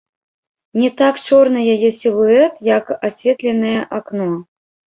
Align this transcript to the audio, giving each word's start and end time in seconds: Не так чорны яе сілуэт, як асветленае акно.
Не 0.83 0.89
так 1.01 1.19
чорны 1.27 1.59
яе 1.75 1.89
сілуэт, 1.99 2.53
як 2.71 2.91
асветленае 3.07 3.79
акно. 4.01 4.31